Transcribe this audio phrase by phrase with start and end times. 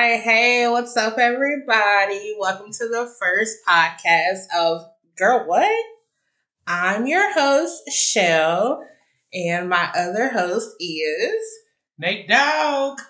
[0.00, 0.20] Right.
[0.20, 2.36] Hey, what's up, everybody?
[2.38, 4.86] Welcome to the first podcast of
[5.16, 5.84] Girl What?
[6.68, 8.86] I'm your host, Shell,
[9.34, 11.44] and my other host is
[11.98, 13.00] Nate Dog.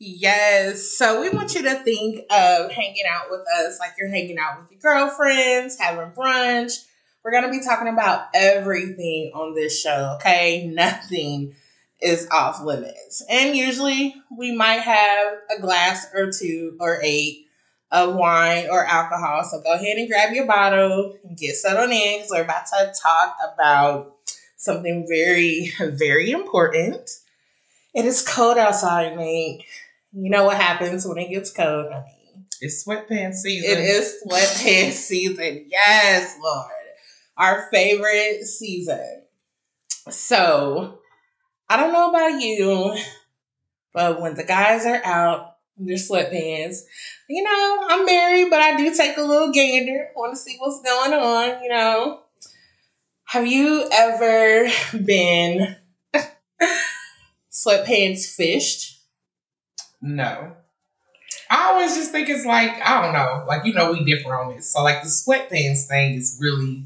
[0.00, 0.98] Yes.
[0.98, 4.58] So we want you to think of hanging out with us like you're hanging out
[4.58, 6.84] with your girlfriends, having brunch.
[7.22, 10.66] We're going to be talking about everything on this show, okay?
[10.66, 11.54] Nothing
[12.00, 13.22] is off limits.
[13.28, 17.46] And usually we might have a glass or two or eight
[17.90, 19.44] of wine or alcohol.
[19.44, 22.92] So go ahead and grab your bottle and get settled in because we're about to
[23.02, 24.14] talk about
[24.56, 27.10] something very, very important.
[27.94, 29.64] It is cold outside, Nate.
[30.12, 32.44] You know what happens when it gets cold, honey.
[32.60, 33.70] It's sweatpants season.
[33.70, 35.66] It is sweatpants season.
[35.68, 36.70] Yes, Lord.
[37.36, 39.22] Our favorite season.
[40.10, 40.97] So,
[41.68, 42.96] I don't know about you,
[43.92, 46.78] but when the guys are out in their sweatpants,
[47.28, 50.82] you know, I'm married, but I do take a little gander, want to see what's
[50.82, 52.20] going on, you know.
[53.24, 54.70] Have you ever
[55.04, 55.76] been
[57.52, 59.00] sweatpants fished?
[60.00, 60.52] No.
[61.50, 64.54] I always just think it's like, I don't know, like, you know, we differ on
[64.54, 64.72] this.
[64.72, 66.84] So, like, the sweatpants thing is really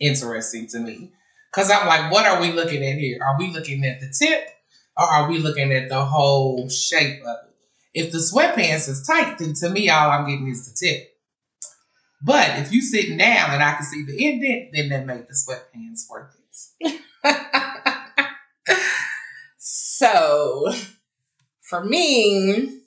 [0.00, 1.12] interesting to me.
[1.54, 3.20] Because I'm like, what are we looking at here?
[3.22, 4.48] Are we looking at the tip
[4.96, 7.54] or are we looking at the whole shape of it?
[7.94, 11.10] If the sweatpants is tight, then to me, all I'm getting is the tip.
[12.24, 15.34] But if you sitting down and I can see the indent, then that make the
[15.34, 16.34] sweatpants worth
[16.80, 17.00] it.
[19.58, 20.72] so,
[21.60, 22.80] for me,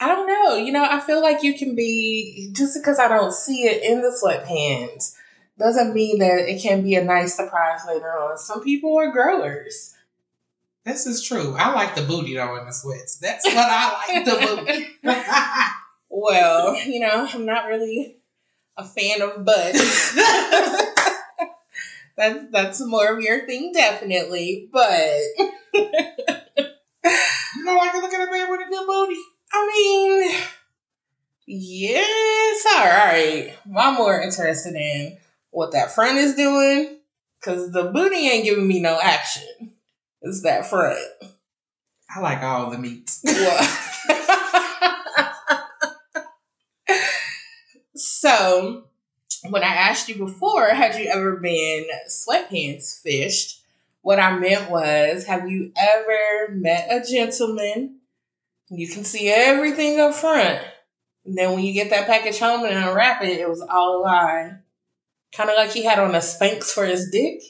[0.00, 0.56] I don't know.
[0.56, 4.00] You know, I feel like you can be just because I don't see it in
[4.00, 5.16] the sweatpants
[5.58, 8.36] doesn't mean that it can be a nice surprise later on.
[8.38, 9.94] Some people are growers.
[10.84, 11.54] This is true.
[11.56, 13.16] I like the booty though in the sweats.
[13.16, 14.88] That's what I like the booty.
[16.10, 18.16] well, you know, I'm not really
[18.76, 20.14] a fan of butts.
[22.16, 24.68] that's that's more of your thing, definitely.
[24.70, 25.20] But
[25.74, 25.90] you
[27.64, 29.16] don't like to look at a man with a good booty.
[29.52, 30.36] I mean,
[31.46, 33.54] yes, all right.
[33.76, 35.16] I'm more interested in
[35.54, 36.98] what that front is doing,
[37.40, 39.72] because the booty ain't giving me no action.
[40.20, 40.98] It's that front.
[42.14, 43.20] I like all the meats.
[47.94, 48.84] so,
[49.48, 53.60] when I asked you before, had you ever been sweatpants fished?
[54.02, 58.00] What I meant was, have you ever met a gentleman?
[58.70, 60.60] You can see everything up front.
[61.24, 64.02] And then when you get that package home and unwrap it, it was all a
[64.02, 64.58] lie.
[65.36, 67.42] Kind of like he had on a Spanx for his dick.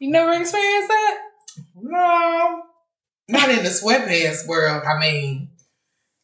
[0.00, 1.18] You never experienced that?
[1.74, 2.62] No.
[3.28, 4.84] Not in the sweatpants world.
[4.86, 5.50] I mean,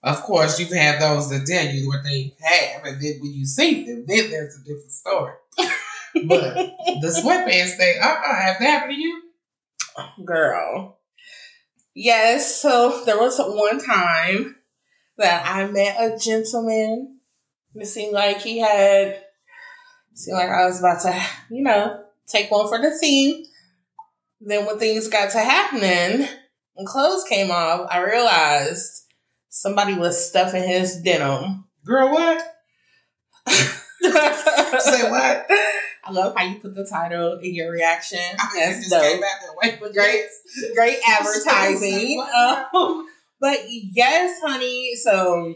[0.03, 3.47] of course, you have those that tell you what they have, and then when you
[3.47, 5.32] see them, then there's a different story.
[6.27, 6.55] but
[7.00, 9.22] the sweatpants thing, uh uh have that happened to you?
[10.25, 10.99] Girl.
[11.94, 14.56] Yes, so there was one time
[15.16, 17.21] that I met a gentleman.
[17.75, 19.24] It seemed like he had
[20.14, 23.44] seemed like I was about to, you know, take one for the team.
[24.41, 26.28] Then when things got to happening
[26.76, 29.04] and clothes came off, I realized
[29.48, 31.64] somebody was stuffing his denim.
[31.84, 32.42] Girl, what?
[33.47, 35.47] Say what?
[36.06, 38.19] I love how you put the title in your reaction.
[38.38, 40.20] I just came back there wait for great,
[40.75, 42.22] great advertising.
[42.34, 43.06] um,
[43.41, 44.94] but yes, honey.
[44.96, 45.54] So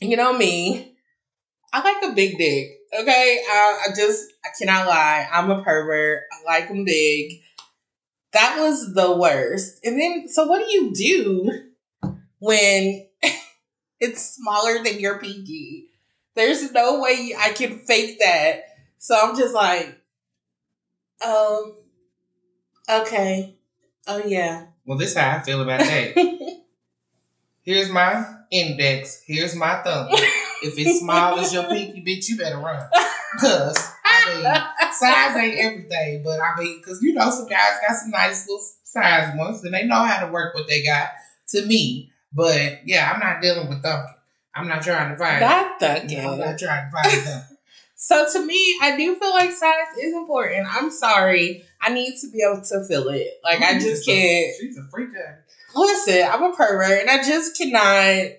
[0.00, 0.94] you know me,
[1.72, 2.77] I like a big dick.
[2.92, 5.28] Okay, I, I just I cannot lie.
[5.30, 6.22] I'm a pervert.
[6.32, 7.42] I like them big.
[8.32, 9.80] That was the worst.
[9.84, 11.50] And then, so what do you do
[12.38, 13.06] when
[14.00, 15.88] it's smaller than your pinky?
[16.34, 18.60] There's no way I can fake that.
[18.98, 20.00] So I'm just like,
[21.24, 21.76] um,
[22.88, 23.56] okay,
[24.06, 24.66] oh yeah.
[24.84, 26.14] Well, this is how I feel about that.
[27.62, 29.22] Here's my index.
[29.26, 30.08] Here's my thumb.
[30.62, 32.88] If it's small as your pinky, bitch, you better run.
[33.40, 37.96] Cause I mean, size ain't everything, but I mean, cause you know some guys got
[37.96, 41.08] some nice little size ones, and they know how to work what they got.
[41.50, 44.14] To me, but yeah, I'm not dealing with thumping.
[44.54, 46.18] I'm not trying to find not thumping.
[46.18, 47.56] I'm not trying to find thumping.
[48.00, 50.66] So to me, I do feel like size is important.
[50.70, 51.64] I'm sorry.
[51.80, 53.40] I need to be able to feel it.
[53.42, 54.54] Like I just can't.
[54.60, 55.08] She's a freak.
[55.74, 58.32] Listen, I'm a pervert, and I just cannot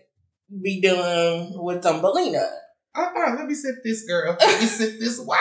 [0.62, 2.48] be dealing with Thumbelina.
[2.96, 4.36] Uh-uh, let me sip this girl.
[4.42, 5.38] Let me sip this wine.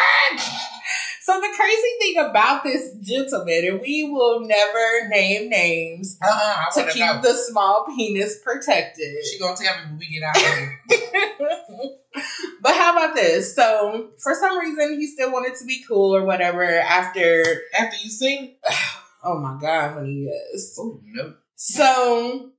[1.23, 6.85] So the crazy thing about this gentleman, and we will never name names Uh-uh, to
[6.87, 7.21] to keep know.
[7.23, 9.25] the small penis protected.
[9.25, 10.81] She gonna tell me when we get out of here.
[12.63, 13.55] but how about this?
[13.55, 16.65] So for some reason, he still wanted to be cool or whatever.
[16.65, 17.43] After,
[17.79, 18.57] After you sing,
[19.25, 20.77] oh my god, honey, yes.
[20.79, 21.35] oh no.
[21.57, 22.51] So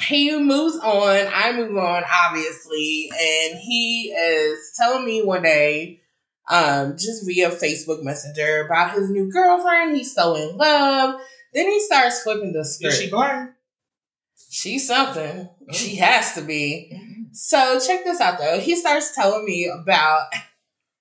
[0.00, 1.26] he moves on.
[1.32, 6.00] I move on, obviously, and he is telling me one day,
[6.50, 9.96] um, just via Facebook Messenger, about his new girlfriend.
[9.96, 11.20] He's so in love.
[11.52, 12.96] Then he starts flipping the Is script.
[12.96, 13.50] she blind?
[14.50, 15.48] She's something.
[15.72, 17.26] She has to be.
[17.32, 18.60] So check this out though.
[18.60, 20.26] He starts telling me about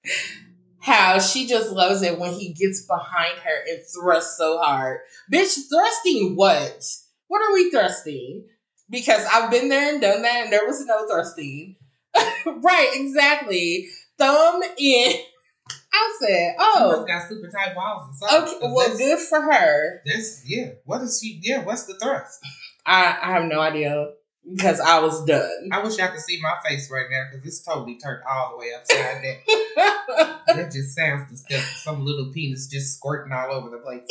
[0.79, 4.99] how she just loves it when he gets behind her and thrusts so hard.
[5.31, 6.83] Bitch, thrusting what?
[7.27, 8.45] What are we thrusting?
[8.89, 11.75] Because I've been there and done that and there was no thrusting.
[12.45, 13.87] right, exactly.
[14.17, 15.13] Thumb in.
[15.93, 20.01] I said, Oh, got super tight walls okay, well, good for her.
[20.05, 20.71] That's yeah.
[20.85, 21.39] What is she?
[21.41, 22.39] Yeah, what's the thrust?
[22.85, 24.11] I, I have no idea
[24.51, 25.69] because I was done.
[25.71, 28.57] I wish I could see my face right now because it's totally turned all the
[28.57, 30.39] way upside down.
[30.47, 31.75] that just sounds disgusting.
[31.75, 34.01] Some little penis just squirting all over the place.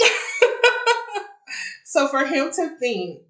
[1.84, 3.22] so for him to think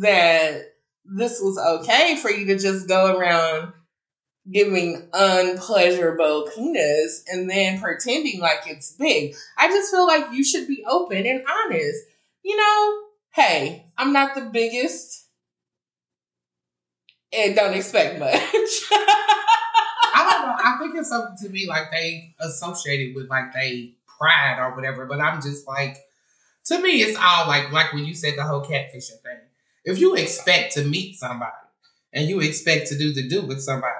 [0.00, 0.69] that
[1.04, 3.72] this was okay for you to just go around
[4.50, 10.66] giving unpleasurable penis and then pretending like it's big, I just feel like you should
[10.66, 11.98] be open and honest.
[12.42, 13.02] You know,
[13.34, 15.26] hey, I'm not the biggest.
[17.32, 18.32] And don't expect much.
[18.32, 20.56] I don't know.
[20.58, 25.06] I think it's something to me like they associated with like they pride or whatever.
[25.06, 25.98] But I'm just like,
[26.66, 29.38] to me, it's all like like when you said the whole catfishing thing.
[29.84, 31.52] If you expect to meet somebody
[32.12, 33.94] and you expect to do the do with somebody,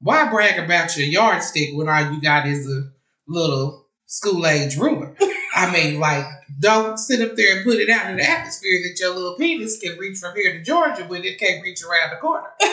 [0.00, 2.90] why brag about your yardstick when all you got is a
[3.28, 5.16] little school age ruler?
[5.54, 6.24] I mean, like,
[6.58, 9.78] don't sit up there and put it out in the atmosphere that your little penis
[9.78, 12.48] can reach from here to Georgia when it can't reach around the corner.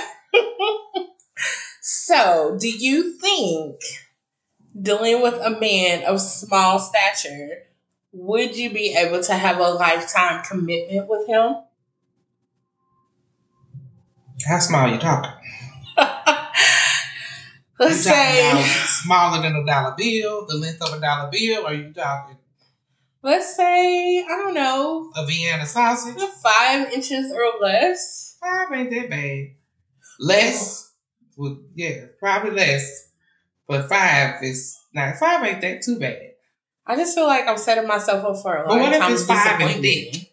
[1.89, 3.79] So, do you think
[4.81, 7.63] dealing with a man of small stature,
[8.11, 11.55] would you be able to have a lifetime commitment with him?
[14.47, 15.31] How small you talking?
[17.79, 18.63] Let's you talking say,
[19.03, 22.37] smaller than a dollar bill, the length of a dollar bill, or you talking
[23.27, 26.15] let's say, I don't know, a Vienna sausage?
[26.41, 28.37] five inches or less.
[28.39, 29.47] Five ain't that bad.
[30.19, 30.93] Less,
[31.35, 33.09] well, yeah, probably less.
[33.67, 36.31] But five is not five ain't that too bad.
[36.85, 39.25] I just feel like I'm setting myself up for a But what if lifetime it's
[39.25, 40.25] five and disappointment.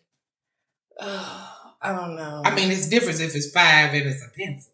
[1.84, 2.40] I don't know.
[2.42, 4.72] I mean, it's different if it's five and it's a pencil.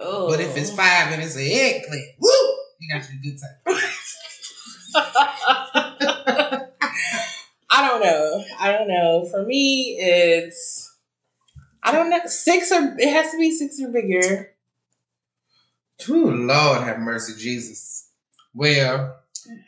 [0.00, 0.30] Ugh.
[0.30, 0.76] But if it's oh.
[0.76, 2.30] five and it's an eggplant, woo,
[2.78, 3.56] you got your good time.
[7.74, 8.44] I don't know.
[8.60, 9.26] I don't know.
[9.28, 10.94] For me, it's
[11.82, 12.20] I don't know.
[12.26, 14.52] Six or it has to be six or bigger.
[16.08, 18.08] Ooh, Lord have mercy, Jesus.
[18.54, 19.16] Well,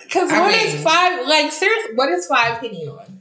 [0.01, 1.27] Because what is mean- five?
[1.27, 3.21] Like seriously, what is five hitting on?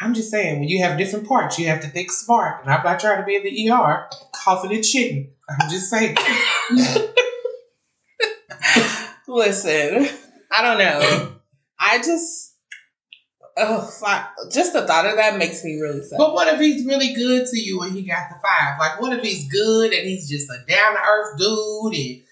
[0.00, 2.62] I'm just saying, when you have different parts, you have to think smart.
[2.62, 5.30] And I'm not trying to be in the ER coughing and shitting.
[5.48, 6.16] I'm just saying.
[9.28, 10.08] Listen,
[10.50, 11.32] I don't know.
[11.78, 12.54] I just.
[13.58, 13.90] Oh,
[14.52, 16.18] just the thought of that makes me really sad.
[16.18, 18.78] But what if he's really good to you and he got the five?
[18.78, 21.94] Like, what if he's good and he's just a down to earth dude?
[21.94, 22.22] And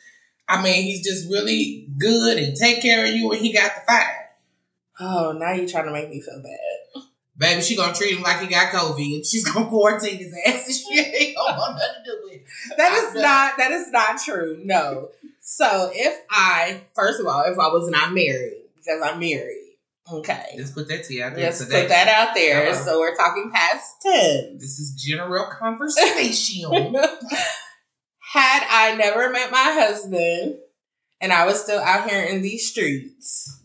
[0.49, 3.81] I mean, he's just really good and take care of you and he got the
[3.91, 4.17] five.
[5.01, 6.74] Oh, now you're trying to make me feel bad.
[7.37, 10.67] Baby, she gonna treat him like he got COVID and she's gonna quarantine his ass
[10.67, 11.15] and shit.
[11.23, 12.47] Ain't gonna want nothing to do with it.
[12.77, 14.61] That is not that is not true.
[14.65, 15.09] No.
[15.41, 19.77] So if I first of all, if I was not married, because I'm married,
[20.11, 20.55] okay.
[20.57, 21.83] Let's put that to you out there Let's today.
[21.83, 22.71] put that out there.
[22.71, 22.85] Uh-huh.
[22.85, 24.61] So we're talking past tense.
[24.61, 26.95] This is general conversation.
[28.33, 30.57] Had I never met my husband
[31.21, 33.63] and I was still out here in these streets,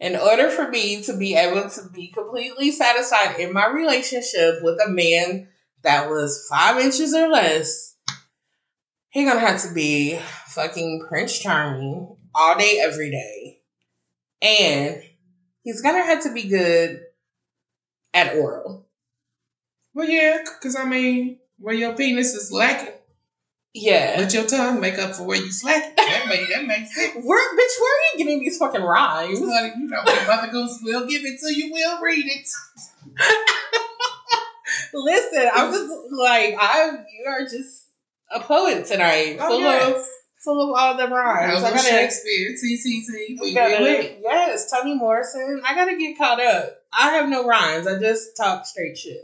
[0.00, 4.78] in order for me to be able to be completely satisfied in my relationship with
[4.84, 5.46] a man
[5.82, 7.94] that was five inches or less,
[9.10, 13.60] he gonna have to be fucking Prince Charming all day, every day.
[14.40, 15.02] And
[15.62, 17.00] he's gonna have to be good
[18.14, 18.86] at oral.
[19.94, 22.94] well, yeah, because I mean, where your penis is lacking,
[23.72, 24.16] Yeah.
[24.18, 25.94] let your tongue make up for where you slacking.
[26.10, 27.14] That, make, that makes sense.
[27.24, 29.38] Where, bitch, where are you getting these fucking rhymes?
[29.38, 32.48] Honey, you know, Mother Goose will give it to you, we'll read it.
[34.92, 36.90] Listen, I'm just like I.
[37.18, 37.86] You are just
[38.30, 39.96] a poet tonight, Oh, full yes.
[39.96, 40.04] of
[40.44, 41.62] full of all the rhymes.
[41.62, 45.62] I gotta, Shakespeare, TCT, we gotta, yes, Toni Morrison.
[45.66, 46.76] I gotta get caught up.
[46.92, 47.86] I have no rhymes.
[47.86, 49.20] I just talk straight shit.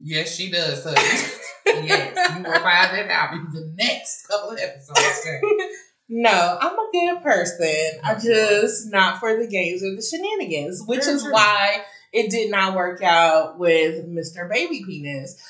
[0.00, 0.84] Yes, she does.
[1.66, 5.26] yes, you will find that out in the next couple of episodes.
[6.08, 8.00] no, I'm a good person.
[8.04, 11.32] I'm just not for the games or the shenanigans, which Very is true.
[11.32, 14.50] why it did not work out with Mr.
[14.50, 15.40] Baby Penis.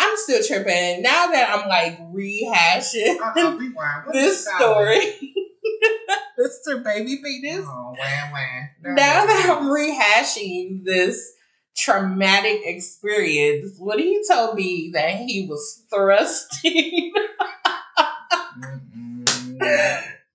[0.00, 3.56] I'm still tripping now that I'm like rehashing uh-uh,
[4.12, 5.34] this story.
[6.38, 6.84] Mr.
[6.84, 7.64] Baby Penis.
[7.66, 7.96] Oh.
[8.80, 11.34] No, now that I'm rehashing this
[11.78, 17.12] traumatic experience, when he told me that he was thrusting.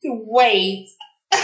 [0.06, 0.90] Wait.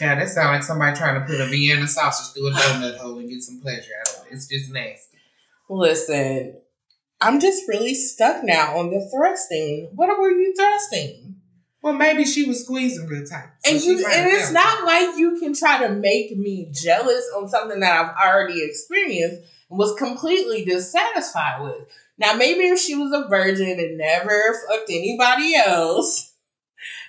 [0.00, 3.18] Yeah, that sounds like somebody trying to put a Vienna sausage through a donut hole
[3.18, 4.34] and get some pleasure out of it.
[4.34, 5.16] It's just nasty.
[5.70, 6.60] Listen,
[7.20, 9.90] I'm just really stuck now on the thrusting.
[9.94, 11.35] What were you thrusting?
[11.86, 13.46] Well, maybe she was squeezing real tight.
[13.64, 17.48] So and you, and it's not like you can try to make me jealous on
[17.48, 21.86] something that I've already experienced and was completely dissatisfied with.
[22.18, 26.32] Now, maybe if she was a virgin and never fucked anybody else,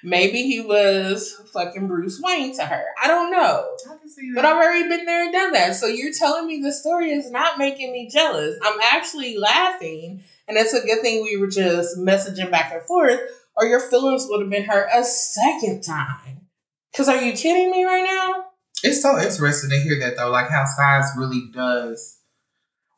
[0.03, 2.85] Maybe he was fucking Bruce Wayne to her.
[3.01, 3.75] I don't know.
[3.89, 3.95] I
[4.35, 5.75] but I've already been there and done that.
[5.75, 8.57] So you're telling me the story is not making me jealous.
[8.63, 10.23] I'm actually laughing.
[10.47, 13.19] And it's a good thing we were just messaging back and forth,
[13.57, 16.47] or your feelings would have been hurt a second time.
[16.91, 18.45] Because are you kidding me right now?
[18.83, 22.19] It's so interesting to hear that, though, like how size really does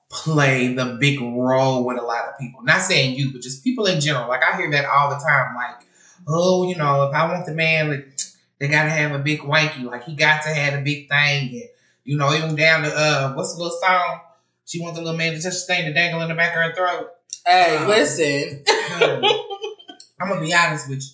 [0.10, 2.62] play the big role with a lot of people.
[2.64, 4.28] Not saying you, but just people in general.
[4.28, 5.56] Like I hear that all the time.
[5.56, 5.88] Like,
[6.28, 8.20] oh, you know, if I want the man, like,
[8.60, 11.70] they gotta have a big wanky, like he got to have a big thing, and
[12.04, 14.20] you know, even down to uh, what's the little song?
[14.66, 16.62] She wants the little man to touch the thing to dangle in the back of
[16.62, 17.10] her throat.
[17.46, 18.64] Hey, um, listen.
[20.20, 21.10] I'm gonna be honest with you.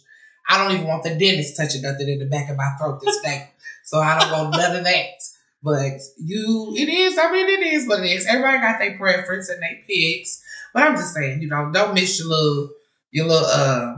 [0.48, 3.20] I don't even want the dentist touching nothing in the back of my throat this
[3.22, 3.50] day.
[3.84, 5.22] So I don't want none of that.
[5.64, 8.28] But you, it is, I mean, it is what it is.
[8.28, 10.44] Everybody got their preference and their picks.
[10.74, 12.70] But I'm just saying, you know, don't miss your little,
[13.10, 13.96] your little, uh,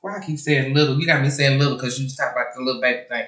[0.00, 0.98] why I keep saying little?
[0.98, 3.26] You got me saying little because you just talk about the little baby thing.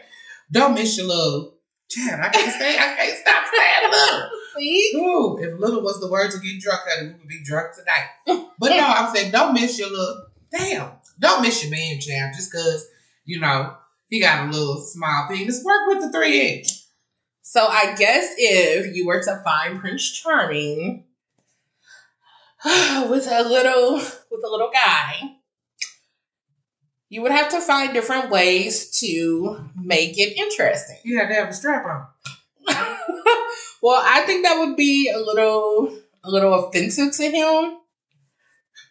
[0.50, 1.54] Don't miss your little.
[1.90, 4.30] Chad, I can't say I can't stop saying little.
[4.56, 4.92] See?
[4.96, 8.46] Ooh, if little was the word to get drunk, honey, we would be drunk tonight.
[8.58, 10.26] But no, I'm saying don't miss your little.
[10.52, 12.86] Damn, don't miss your man, Chad, just because
[13.24, 13.76] you know
[14.08, 15.64] he got a little small penis.
[15.64, 16.68] Work with the three inch.
[17.42, 21.04] So I guess if you were to find Prince Charming
[22.64, 25.36] with a little with a little guy
[27.10, 30.96] you would have to find different ways to make it interesting.
[31.02, 32.06] You have to have a strap on.
[33.82, 37.78] well, I think that would be a little a little offensive to him.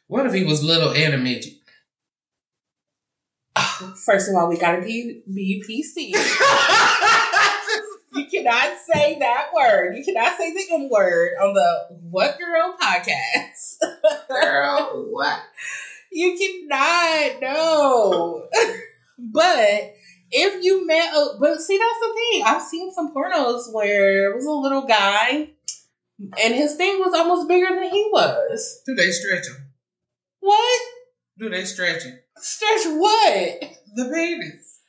[0.10, 1.54] What if he was little and a midget?
[4.04, 6.08] First of all, we gotta be be PC.
[8.14, 9.96] you cannot say that word.
[9.96, 13.78] You cannot say the M word on the What Girl podcast.
[14.30, 15.42] Girl, what?
[16.12, 18.48] You cannot, no.
[19.20, 19.94] but
[20.32, 22.44] if you met, a, but see, that's the thing.
[22.48, 25.50] I've seen some pornos where it was a little guy
[26.42, 28.82] and his thing was almost bigger than he was.
[28.88, 29.69] Do they stretch him?
[30.50, 30.82] What?
[31.38, 32.18] Do they stretch him?
[32.38, 33.62] Stretch what?
[33.94, 34.80] The penis.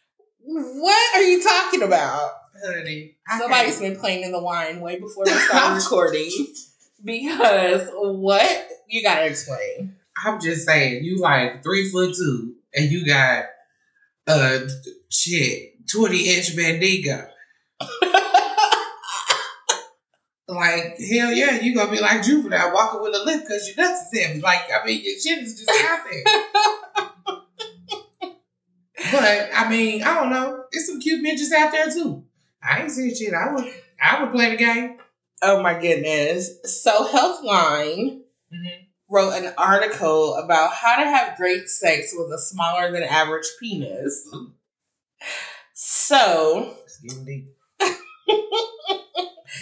[0.43, 2.33] What are you talking about?
[2.65, 3.17] Honey.
[3.39, 6.31] Somebody's been playing in the wine way before we started recording.
[7.05, 8.69] Because what?
[8.89, 9.97] You gotta explain.
[10.25, 13.45] I'm just saying, you like three foot two, and you got
[14.27, 14.61] uh
[15.11, 17.30] shit twenty inch Bandiga.
[20.55, 24.13] Like hell yeah, you gonna be like juvenile walking with a limp because your nuts
[24.13, 24.41] is heavy.
[24.41, 26.25] Like I mean, your shit is just out there.
[29.13, 30.65] but I mean, I don't know.
[30.73, 32.25] There's some cute bitches out there too.
[32.63, 33.33] I ain't seen shit.
[33.33, 34.97] I would, I would play the game.
[35.43, 36.51] Oh my goodness!
[36.65, 38.21] So Healthline.
[38.53, 43.47] Mm-hmm wrote an article about how to have great sex with a smaller than average
[43.59, 44.29] penis.
[45.75, 46.77] So,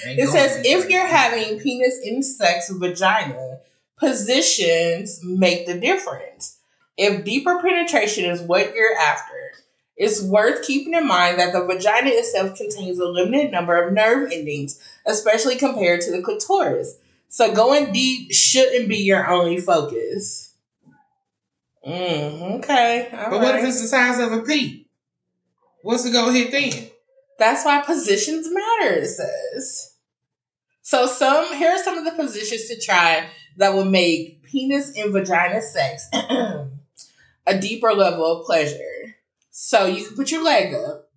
[0.05, 3.61] it says if you're having penis in sex vagina,
[3.97, 6.59] positions make the difference.
[6.97, 9.53] If deeper penetration is what you're after,
[9.97, 14.31] it's worth keeping in mind that the vagina itself contains a limited number of nerve
[14.33, 16.97] endings, especially compared to the clitoris.
[17.29, 20.55] So going deep shouldn't be your only focus.
[21.87, 23.09] Mm, okay.
[23.13, 23.43] but right.
[23.43, 24.87] what if it's the size of a pea?
[25.83, 26.91] What's it gonna hit then?
[27.39, 29.95] That's why positions matter, it says.
[30.83, 35.13] So some here are some of the positions to try that will make penis and
[35.13, 39.17] vagina sex a deeper level of pleasure.
[39.51, 41.11] So you can put your leg up.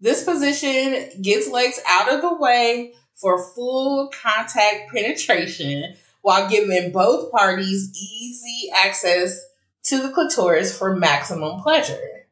[0.00, 7.30] This position gets legs out of the way for full contact penetration while giving both
[7.30, 9.40] parties easy access
[9.84, 12.26] to the clitoris for maximum pleasure.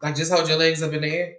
[0.00, 1.34] Like just hold your legs up in the air.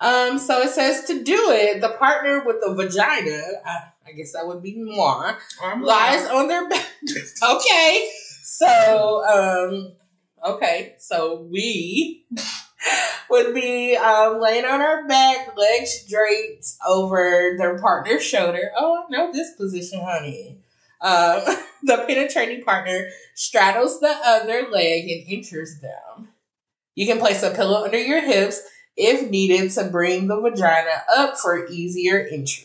[0.00, 4.32] Um, so it says to do it, the partner with the vagina, I, I guess
[4.32, 5.38] that would be more,
[5.80, 6.86] lies on their back.
[7.42, 8.08] okay,
[8.42, 9.92] so um,
[10.44, 12.24] okay, so we
[13.30, 18.70] would be um, laying on our back, legs draped over their partner's shoulder.
[18.76, 20.58] Oh, I know this position, honey.
[21.00, 21.42] Um,
[21.82, 26.28] the penetrating partner straddles the other leg and enters them.
[26.94, 28.62] You can place a pillow under your hips
[28.96, 32.64] if needed to bring the vagina up for easier entry.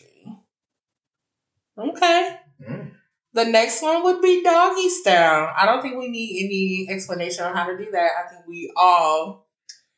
[1.78, 2.36] Okay.
[2.62, 2.90] Mm.
[3.34, 5.52] The next one would be doggy style.
[5.56, 8.10] I don't think we need any explanation on how to do that.
[8.24, 9.46] I think we all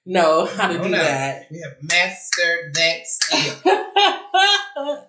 [0.06, 1.46] know how to Oh, do that.
[1.50, 3.54] We have mastered that skill.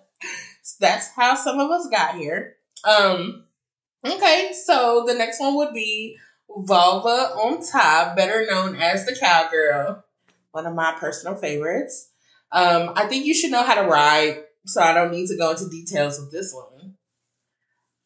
[0.80, 2.56] That's how some of us got here.
[2.84, 3.44] Um
[4.04, 6.16] okay, so the next one would be
[6.50, 10.04] vulva on top, better known as the cowgirl.
[10.56, 12.08] One of my personal favorites.
[12.50, 15.50] Um, I think you should know how to ride, so I don't need to go
[15.50, 16.94] into details with this one.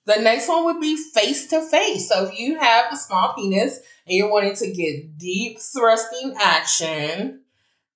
[0.07, 2.09] The next one would be face to face.
[2.09, 7.43] So if you have a small penis and you're wanting to get deep thrusting action,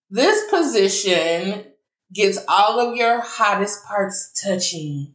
[0.09, 1.65] this position
[2.13, 5.15] gets all of your hottest parts touching.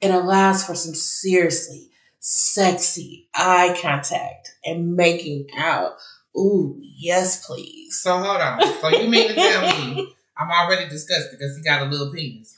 [0.00, 5.98] It allows for some seriously sexy eye contact and making out.
[6.36, 8.00] Ooh, yes, please.
[8.00, 8.60] So hold on.
[8.80, 12.56] So you mean to tell me I'm already disgusted because he got a little penis.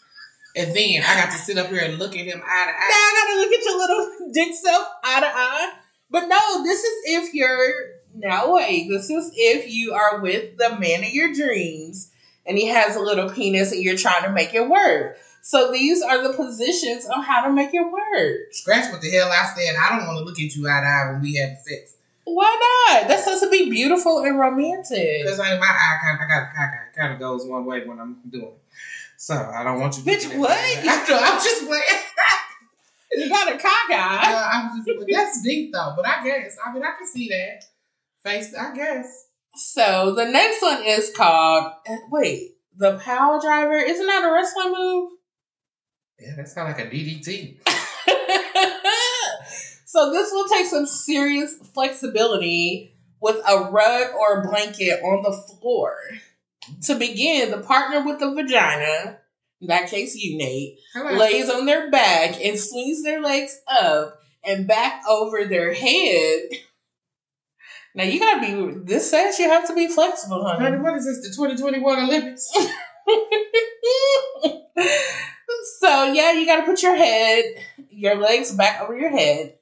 [0.57, 2.79] And then I got to sit up here and look at him eye to Now
[2.79, 2.89] eye.
[2.91, 5.73] I gotta look at your little dick self eye to eye.
[6.11, 7.73] But no, this is if you're
[8.15, 12.11] now wait, this is if you are with the man of your dreams
[12.47, 15.19] and he has a little penis and you're trying to make it work.
[15.43, 18.53] So these are the positions on how to make it work.
[18.53, 19.75] Scratch what the hell I said.
[19.77, 21.96] I don't want to look at you eye to eye when we have sex.
[22.27, 23.09] Why not?
[23.09, 25.23] That's supposed to be beautiful and romantic.
[25.23, 27.87] Because like, my eye kind of, I got kind of, kind of goes one way
[27.87, 28.59] when I'm doing it.
[29.17, 30.03] So I don't want you.
[30.03, 30.39] Bitch, at me.
[30.39, 30.51] what?
[31.09, 31.83] Know, I'm just playing.
[33.13, 34.25] You got a cock eye.
[34.27, 35.93] Uh, I'm just, that's deep though.
[35.95, 37.65] But I guess, I mean, I can see that.
[38.23, 39.29] Face, I guess.
[39.55, 43.77] So the next one is called uh, wait, the power driver.
[43.77, 45.13] Isn't that a wrestling move?
[46.19, 47.59] Yeah, that sounds like a DDT.
[49.97, 55.33] so this will take some serious flexibility with a rug or a blanket on the
[55.33, 55.97] floor.
[56.83, 59.21] To begin, the partner with the vagina,
[59.63, 64.69] in that case you, Nate, lays on their back and swings their legs up and
[64.69, 66.43] back over their head.
[67.95, 70.63] Now you gotta be this says you have to be flexible, honey.
[70.63, 71.23] Honey, what is this?
[71.23, 72.53] The 2021 Olympics?
[75.81, 77.45] so yeah, you got to put your head,
[77.89, 79.56] your legs back over your head,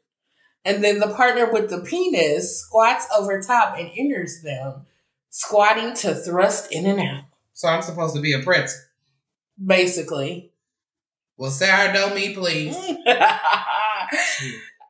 [0.64, 4.87] and then the partner with the penis squats over top and enters them,
[5.31, 7.24] squatting to thrust in and out.
[7.53, 8.81] So I'm supposed to be a pretzel.
[9.64, 10.50] Basically,
[11.37, 12.77] Well, sourdough me, please.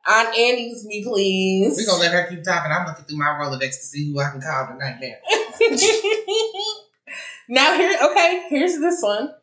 [0.07, 1.75] Auntie Anne's me, please.
[1.77, 2.71] We're gonna let her keep talking.
[2.71, 5.15] I'm looking through my Rolodex to see who I can call tonight now.
[7.49, 9.33] now here, okay, here's this one.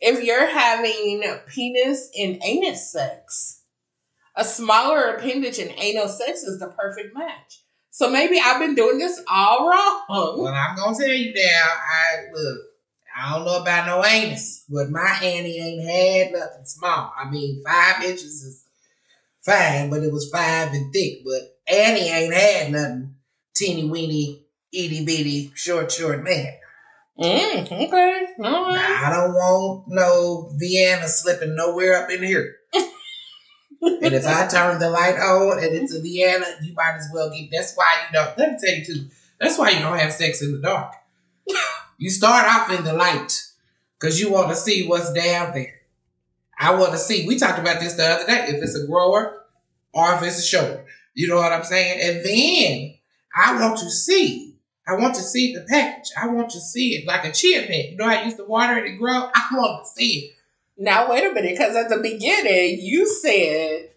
[0.00, 3.61] If you're having penis and anus sex,
[4.36, 7.62] a smaller appendage and anal sex is the perfect match.
[7.90, 10.02] So maybe I've been doing this all wrong.
[10.08, 12.58] Well, I'm gonna tell you now, I look,
[13.14, 17.12] I don't know about no anus, but my Annie ain't had nothing small.
[17.18, 18.64] I mean, five inches is
[19.44, 21.18] fine, but it was five and thick.
[21.24, 23.14] But Annie ain't had nothing
[23.54, 24.42] teeny weeny,
[24.72, 26.48] itty bitty, short, short man.
[27.18, 27.86] Mm, okay,
[28.42, 29.04] all right.
[29.04, 32.54] I don't want no Vienna slipping nowhere up in here.
[33.82, 37.30] And if I turn the light on and it's a Vienna, you might as well
[37.30, 37.50] get.
[37.50, 38.38] That's why you don't.
[38.38, 39.06] Let me tell you too.
[39.40, 40.94] That's why you don't have sex in the dark.
[41.98, 43.32] you start off in the light
[43.98, 45.80] because you want to see what's down there.
[46.56, 47.26] I want to see.
[47.26, 48.46] We talked about this the other day.
[48.48, 49.42] If it's a grower
[49.92, 52.00] or if it's a shower, you know what I'm saying.
[52.00, 52.94] And then
[53.34, 54.54] I want to see.
[54.86, 56.10] I want to see the package.
[56.20, 57.90] I want to see it like a chia pet.
[57.90, 59.12] You know I used to water it and grow?
[59.34, 60.34] I want to see it.
[60.78, 63.90] Now wait a minute, because at the beginning you said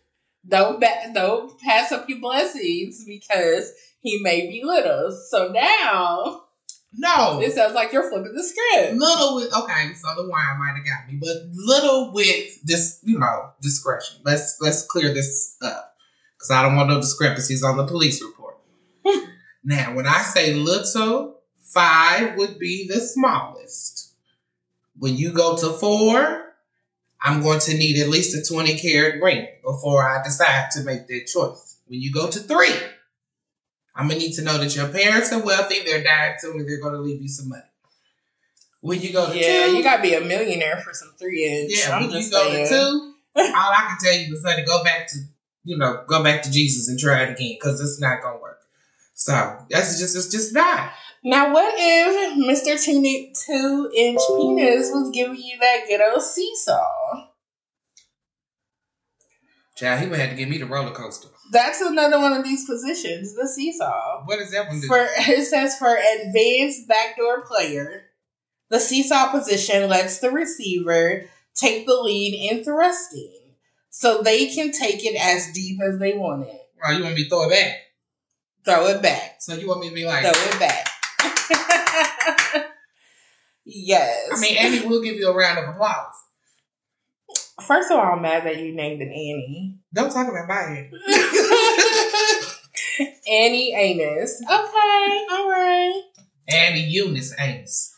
[0.48, 5.12] don't ba- don't pass up your blessings because he may be little.
[5.30, 6.44] So now
[6.98, 7.42] No.
[7.42, 8.98] It sounds like you're flipping the script.
[8.98, 13.20] little with okay, so the wine might have got me, but little with this, you
[13.20, 14.18] know, discretion.
[14.24, 15.96] Let's let's clear this up
[16.38, 18.58] because I don't want no discrepancies on the police report.
[19.64, 24.14] now, when I say little, five would be the smallest.
[24.98, 26.45] When you go to four,
[27.26, 31.08] I'm going to need at least a 20 carat ring before I decide to make
[31.08, 31.78] that choice.
[31.88, 32.76] When you go to three,
[33.96, 36.80] I'm gonna need to know that your parents are wealthy, they're dying to me, they're
[36.80, 37.64] gonna leave you some money.
[38.82, 41.72] When you go to Yeah, two, you gotta be a millionaire for some three inch.
[41.76, 42.68] yeah, I'm when you go saying.
[42.68, 45.18] to two, all I can tell you is honey, go back to
[45.64, 48.55] you know, go back to Jesus and try it again because it's not gonna work.
[49.26, 50.92] So that's just it's just not.
[51.24, 52.80] Now, what if Mr.
[52.80, 57.26] Two Two Inch Penis was giving you that good old seesaw?
[59.76, 61.30] Child, he would have to give me the roller coaster.
[61.52, 64.22] That's another one of these positions, the seesaw.
[64.26, 64.86] What does that one do?
[64.86, 68.04] For it says for advanced backdoor player,
[68.70, 73.56] the seesaw position lets the receiver take the lead in thrusting,
[73.90, 76.62] so they can take it as deep as they want it.
[76.86, 77.85] oh, you want me to throw it back?
[78.65, 79.38] Throw it back.
[79.39, 80.88] So you want me to be like Throw it back.
[83.65, 84.30] yes.
[84.36, 86.13] I mean, Annie will give you a round of applause.
[87.65, 89.80] First of all, I'm mad that you named it Annie.
[89.93, 90.91] Don't talk about my head.
[93.32, 94.41] Annie Anus.
[94.41, 96.01] Okay, all right.
[96.49, 97.93] Annie Eunice Amos.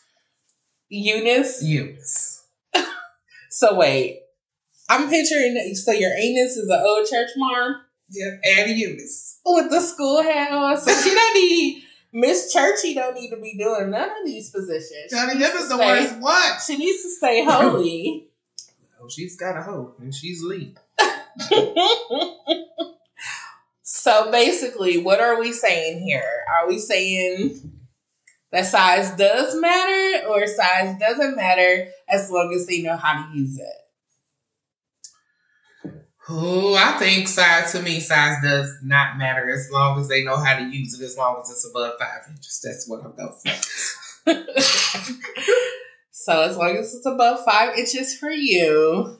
[0.89, 1.63] Eunice.
[1.63, 2.43] Eunice.
[3.49, 4.19] So wait,
[4.87, 5.73] I'm picturing.
[5.73, 9.39] So your anus is an old church mom Yep, Annie Eunice.
[9.45, 10.77] with the school hat on.
[10.79, 12.93] So she don't need Miss Churchy.
[12.93, 15.11] Don't need to be doing none of these positions.
[15.11, 16.51] Johnny, needs is to the stay- worst one.
[16.65, 18.23] She needs to stay holy.
[18.99, 20.75] Oh, she's got a hope and she's lead.
[23.83, 26.43] so basically, what are we saying here?
[26.49, 27.59] Are we saying
[28.51, 33.37] that size does matter or size doesn't matter as long as they know how to
[33.37, 33.65] use it?
[36.29, 40.35] Oh, I think size to me, size does not matter as long as they know
[40.37, 42.59] how to use it, as long as it's above five inches.
[42.63, 43.31] That's what I'm going
[44.43, 44.43] for.
[46.11, 49.19] so as long as it's above five inches for you,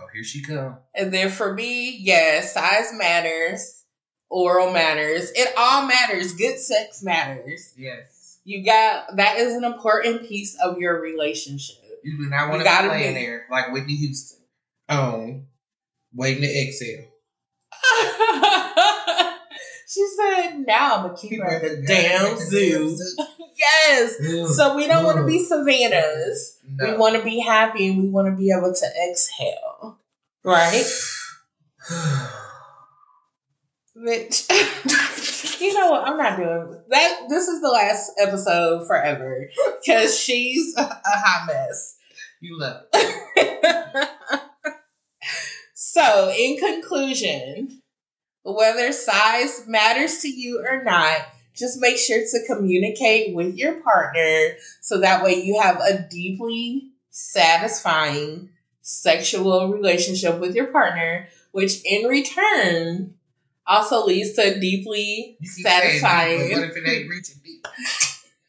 [0.00, 0.76] Oh, here she come.
[0.94, 3.84] and then for me, yes, size matters,
[4.30, 6.32] oral matters, it all matters.
[6.34, 7.74] Good sex matters.
[7.76, 8.38] Yes.
[8.44, 11.76] You got that is an important piece of your relationship.
[12.04, 14.38] You do not want to be laying there like Whitney Houston.
[14.88, 15.46] Um,
[16.14, 17.04] waiting to exhale.
[19.88, 22.96] she said, "Now I'm a keeper at the damn zoo."
[23.58, 24.56] Yes.
[24.56, 26.60] So we don't want to be Savannahs.
[26.80, 29.98] We want to be happy and we want to be able to exhale.
[30.44, 30.84] Right?
[33.96, 35.60] Bitch.
[35.60, 36.06] you know what?
[36.06, 37.26] I'm not doing that.
[37.28, 39.50] This is the last episode forever
[39.84, 41.96] because she's a, a hot mess.
[42.40, 43.57] you love it.
[45.80, 47.82] So, in conclusion,
[48.42, 51.20] whether size matters to you or not,
[51.54, 56.90] just make sure to communicate with your partner so that way you have a deeply
[57.10, 63.14] satisfying sexual relationship with your partner, which in return
[63.64, 66.52] also leads to deeply keep saying satisfying.
[66.54, 67.64] what if it ain't reaching deep?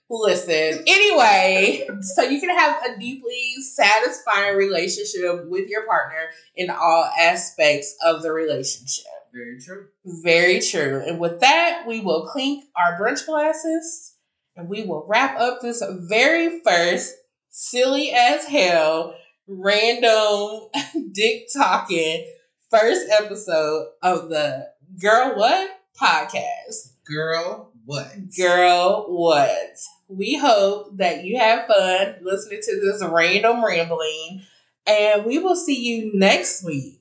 [0.10, 7.10] Listen, anyway, so you can have a deeply satisfying relationship with your partner in all
[7.20, 9.06] aspects of the relationship.
[9.32, 9.88] Very true.
[10.24, 11.04] Very true.
[11.06, 14.16] And with that, we will clink our brunch glasses
[14.56, 17.14] and we will wrap up this very first
[17.50, 19.16] silly as hell,
[19.48, 20.70] random
[21.14, 22.26] dick talking
[22.70, 24.70] first episode of the
[25.00, 25.70] Girl What
[26.00, 26.94] podcast.
[27.06, 28.36] Girl, what?
[28.36, 29.78] Girl, what?
[30.10, 34.42] We hope that you have fun listening to this random rambling,
[34.88, 37.00] and we will see you next week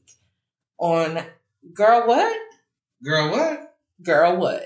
[0.79, 1.25] on
[1.73, 2.37] Girl What?
[3.03, 3.77] Girl, what?
[4.03, 4.63] Girl What?